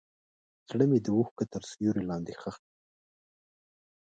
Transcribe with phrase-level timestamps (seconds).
[0.69, 2.69] زړه مې د اوښکو تر سیوري لاندې ښخ شو.